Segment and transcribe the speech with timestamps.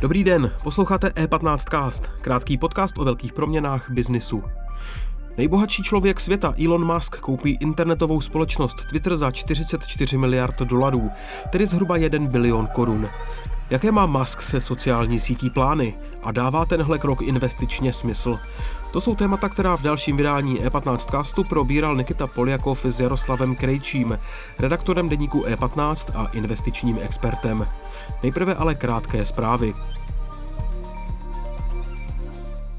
[0.00, 4.42] Dobrý den, posloucháte E15 Cast, krátký podcast o velkých proměnách biznisu.
[5.36, 11.10] Nejbohatší člověk světa Elon Musk koupí internetovou společnost Twitter za 44 miliard dolarů,
[11.50, 13.10] tedy zhruba 1 bilion korun.
[13.70, 18.38] Jaké má Musk se sociální sítí plány a dává tenhle krok investičně smysl?
[18.94, 24.18] To jsou témata, která v dalším vydání E15 castu probíral Nikita Poljakov s Jaroslavem Krejčím,
[24.58, 27.68] redaktorem deníku E15 a investičním expertem.
[28.22, 29.74] Nejprve ale krátké zprávy.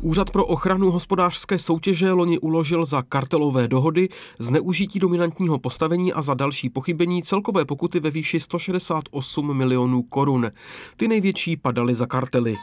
[0.00, 6.34] Úřad pro ochranu hospodářské soutěže loni uložil za kartelové dohody, zneužití dominantního postavení a za
[6.34, 10.50] další pochybení celkové pokuty ve výši 168 milionů korun.
[10.96, 12.54] Ty největší padaly za kartely.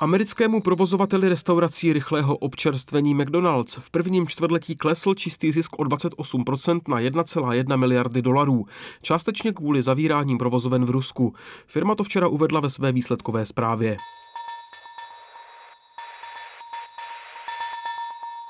[0.00, 7.00] Americkému provozovateli restaurací rychlého občerstvení McDonald's v prvním čtvrtletí klesl čistý zisk o 28% na
[7.00, 8.66] 1,1 miliardy dolarů,
[9.02, 11.34] částečně kvůli zavíráním provozoven v Rusku.
[11.66, 13.96] Firma to včera uvedla ve své výsledkové zprávě.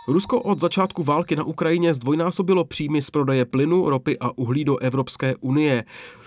[0.08, 4.78] Rusko od začátku války na Ukrajině zdvojnásobilo příjmy z prodeje plynu, ropy a uhlí do
[4.78, 5.84] Evropské unie.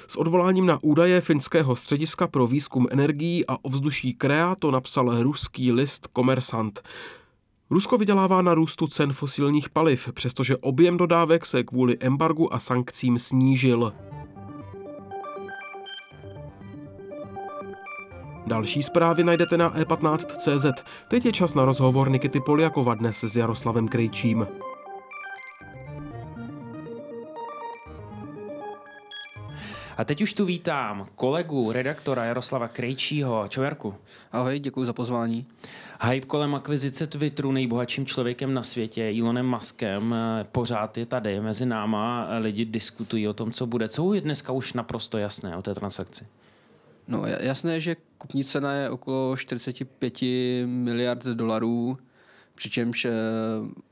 [0.07, 5.71] S odvoláním na údaje finského střediska pro výzkum energií a ovzduší Krea to napsal ruský
[5.71, 6.81] list Komersant.
[7.69, 13.19] Rusko vydělává na růstu cen fosilních paliv, přestože objem dodávek se kvůli embargu a sankcím
[13.19, 13.93] snížil.
[18.47, 20.83] Další zprávy najdete na e15.cz.
[21.07, 24.47] Teď je čas na rozhovor Nikity Poliakova dnes s Jaroslavem Krejčím.
[29.97, 33.45] A teď už tu vítám kolegu, redaktora Jaroslava Krejčího.
[33.47, 33.95] Čau Jarku.
[34.31, 35.45] Ahoj, děkuji za pozvání.
[36.01, 41.65] Hype kolem akvizice Twitteru nejbohatším člověkem na světě, Elonem Muskem, eh, pořád je tady mezi
[41.65, 42.27] náma.
[42.39, 43.89] Lidi diskutují o tom, co bude.
[43.89, 46.27] Co je dneska už naprosto jasné o té transakci?
[47.07, 50.21] No jasné, že kupní cena je okolo 45
[50.65, 51.97] miliard dolarů,
[52.55, 53.11] přičemž eh,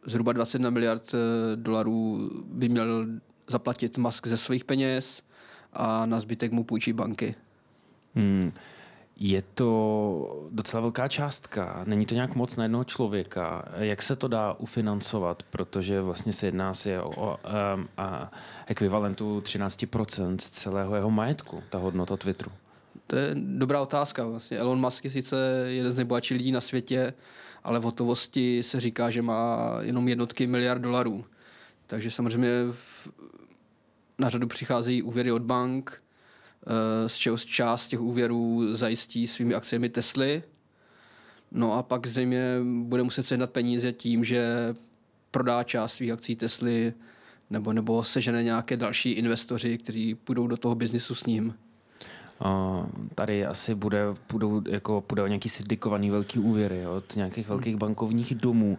[0.06, 3.06] zhruba 21 miliard eh, dolarů by měl
[3.48, 5.24] zaplatit Musk ze svých peněz
[5.74, 7.36] a na zbytek mu půjčí banky.
[8.16, 8.52] Hmm.
[9.18, 13.66] Je to docela velká částka, není to nějak moc na jednoho člověka.
[13.78, 17.38] Jak se to dá ufinancovat, protože vlastně se jedná si o, o
[17.76, 18.32] um, a
[18.68, 22.52] ekvivalentu 13% celého jeho majetku, ta hodnota Twitteru?
[23.08, 24.28] To je dobrá otázka.
[24.28, 27.14] Vlastně Elon Musk je sice jeden z nejbohatších lidí na světě,
[27.64, 31.26] ale v hotovosti se říká, že má jenom jednotky miliard dolarů.
[31.88, 33.08] Takže samozřejmě v,
[34.18, 36.04] na řadu přicházejí úvěry od bank,
[36.68, 40.44] eh, z čeho část těch úvěrů zajistí svými akciemi Tesly.
[41.52, 44.76] No a pak zřejmě bude muset sehnat peníze tím, že
[45.32, 46.94] prodá část svých akcí Tesly
[47.50, 51.54] nebo, nebo sežene nějaké další investoři, kteří půjdou do toho biznisu s ním.
[53.16, 58.36] Tady asi bude, půjdou, jako, půjde o nějaký syndikovaný velký úvěry od nějakých velkých bankovních
[58.36, 58.78] domů.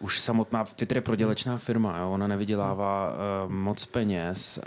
[0.00, 2.10] Už samotná Twitter je prodělečná firma, jo?
[2.10, 4.60] ona nevydělává uh, moc peněz.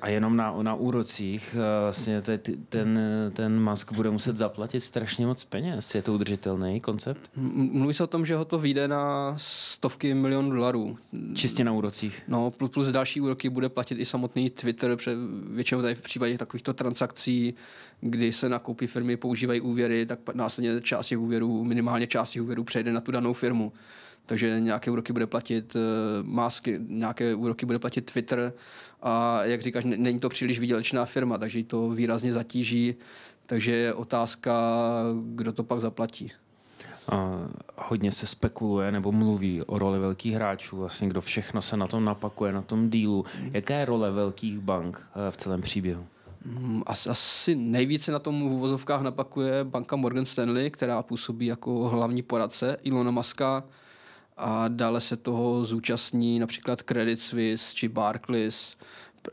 [0.00, 3.00] A jenom na, na úrocích eh, vlastně te, ten,
[3.32, 5.94] ten Musk bude muset zaplatit strašně moc peněz.
[5.94, 7.30] Je to udržitelný koncept?
[7.36, 10.98] Mluví se o tom, že ho to vyjde na stovky milionů dolarů.
[11.34, 12.22] Čistě na úrocích?
[12.28, 15.16] No, plus, plus další úroky bude platit i samotný Twitter, protože
[15.50, 17.54] většinou tady v případě takovýchto transakcí,
[18.00, 22.64] kdy se nakoupí firmy, používají úvěry, tak následně část těch úvěrů, minimálně část těch úvěrů
[22.64, 23.72] přejde na tu danou firmu
[24.30, 25.82] takže nějaké úroky bude platit uh,
[26.26, 28.52] Musk, nějaké úroky bude platit Twitter
[29.02, 32.94] a jak říkáš, není to příliš výdělečná firma, takže ji to výrazně zatíží,
[33.46, 34.54] takže je otázka,
[35.34, 36.32] kdo to pak zaplatí.
[37.08, 37.40] A
[37.76, 42.04] hodně se spekuluje nebo mluví o roli velkých hráčů, vlastně kdo všechno se na tom
[42.04, 43.24] napakuje, na tom dílu.
[43.52, 46.06] Jaká je role velkých bank eh, v celém příběhu?
[46.44, 51.88] Mm, asi, asi nejvíce na tom v uvozovkách napakuje banka Morgan Stanley, která působí jako
[51.88, 53.64] hlavní poradce Ilona Maska
[54.40, 58.76] a dále se toho zúčastní například Credit Suisse či Barclays.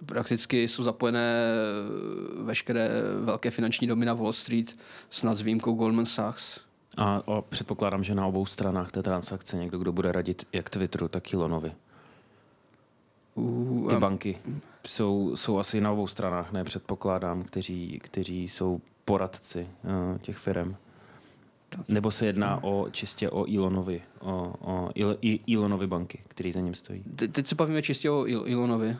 [0.05, 2.89] Prakticky jsou zapojené eh, veškeré
[3.19, 4.77] velké finanční domy na Wall Street,
[5.09, 6.59] snad s výjimkou Goldman Sachs.
[6.97, 11.07] A o, předpokládám, že na obou stranách té transakce někdo, kdo bude radit jak Twitteru,
[11.07, 11.71] tak Elonovi.
[13.89, 14.37] Ty banky
[14.87, 20.75] jsou, jsou asi na obou stranách, ne předpokládám, kteří, kteří jsou poradci uh, těch firm.
[21.89, 24.89] Nebo se jedná o čistě o Elonovi, o, o
[25.53, 27.03] Elonovi banky, který za ním stojí?
[27.15, 28.97] Te, teď se bavíme čistě o Elonovi.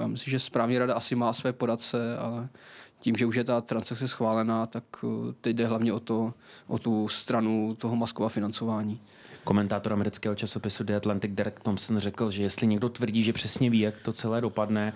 [0.00, 2.48] Já myslím, že správní rada asi má své poradce, ale
[3.00, 6.34] tím, že už je ta transakce schválená, tak eh, teď jde hlavně o, to,
[6.66, 9.00] o tu stranu toho Maskova financování.
[9.44, 13.80] Komentátor amerického časopisu The Atlantic Derek Thompson řekl, že jestli někdo tvrdí, že přesně ví,
[13.80, 14.92] jak to celé dopadne,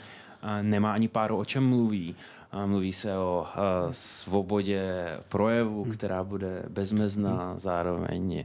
[0.63, 2.17] nemá ani páru, o čem mluví.
[2.65, 3.47] Mluví se o
[3.91, 4.95] svobodě
[5.29, 5.93] projevu, hmm.
[5.93, 7.61] která bude bezmezná, hmm.
[7.61, 8.45] zároveň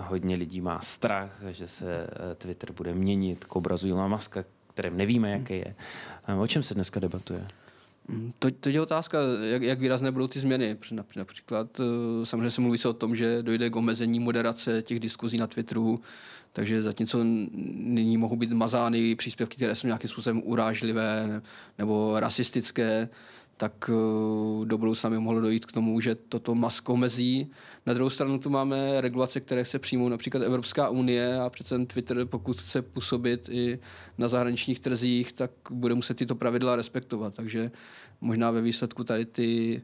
[0.00, 2.06] hodně lidí má strach, že se
[2.38, 4.44] Twitter bude měnit k obrazu Ilona Muska,
[4.74, 5.40] kterém nevíme, hmm.
[5.40, 5.74] jaký je.
[6.38, 7.46] O čem se dneska debatuje?
[8.38, 10.76] To, to je otázka, jak, jak výrazné budou ty změny.
[11.16, 15.38] Například eh, samozřejmě se mluví se o tom, že dojde k omezení moderace těch diskuzí
[15.38, 16.00] na Twitteru,
[16.52, 21.42] takže zatímco nyní mohou být mazány příspěvky, které jsou nějakým způsobem urážlivé
[21.78, 23.08] nebo rasistické,
[23.56, 27.50] tak eh, do budoucna by mohlo dojít k tomu, že toto masko mezí.
[27.86, 32.24] Na druhou stranu tu máme regulace, které se přijmou například Evropská unie a přece Twitter,
[32.24, 33.78] pokud chce působit i
[34.18, 37.34] na zahraničních trzích, tak bude muset tyto pravidla respektovat.
[37.34, 37.70] Takže
[38.20, 39.82] možná ve výsledku tady ty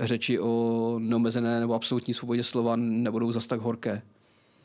[0.00, 4.02] řeči o neomezené nebo absolutní svobodě slova nebudou zas tak horké.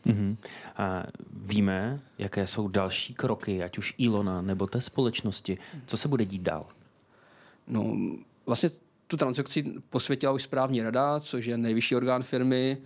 [0.06, 0.38] Mm-hmm.
[0.78, 1.04] A
[1.34, 5.58] víme, jaké jsou další kroky, ať už Ilona nebo té společnosti.
[5.86, 6.66] Co se bude dít dál?
[7.68, 7.98] No,
[8.46, 8.70] vlastně
[9.08, 12.78] tu transakci posvětila už správní rada, což je nejvyšší orgán firmy.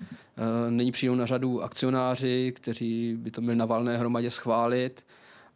[0.68, 5.06] E, nyní přijdou na řadu akcionáři, kteří by to měli na valné hromadě schválit.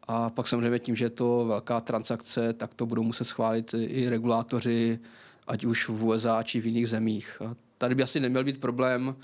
[0.08, 4.10] A pak samozřejmě tím, že je to velká transakce, tak to budou muset schválit i
[4.10, 5.00] regulátoři,
[5.48, 7.42] ať už v USA či v jiných zemích.
[7.46, 9.16] A tady by asi neměl být problém.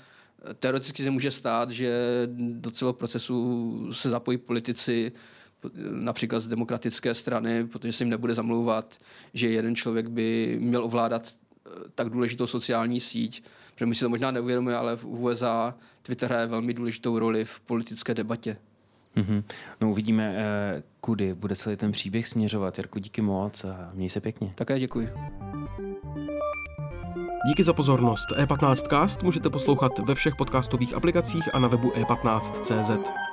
[0.58, 1.92] Teoreticky se může stát, že
[2.36, 5.12] do celého procesu se zapojí politici,
[5.90, 8.94] například z demokratické strany, protože se jim nebude zamlouvat,
[9.34, 14.08] že jeden člověk by měl ovládat eh, tak důležitou sociální síť, protože my si to
[14.08, 18.56] možná neuvědomujeme, ale v USA Twitter hraje velmi důležitou roli v politické debatě.
[19.16, 19.42] Mm-hmm.
[19.80, 22.78] No uvidíme, eh, kudy bude celý ten příběh směřovat.
[22.78, 24.52] Jarku, díky moc a měj se pěkně.
[24.54, 25.08] Také děkuji.
[27.46, 28.26] Díky za pozornost.
[28.36, 33.29] E15cast můžete poslouchat ve všech podcastových aplikacích a na webu e15.cz.